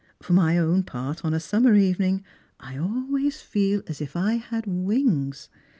[0.19, 2.23] For my own part, on a summer evening
[2.59, 5.47] I always feel as if I had wings."